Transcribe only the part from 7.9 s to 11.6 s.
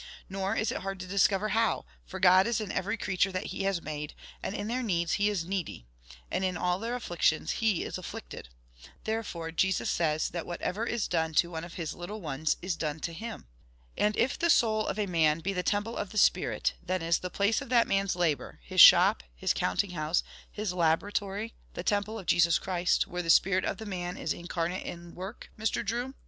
afflicted. Therefore Jesus says that whatever is done to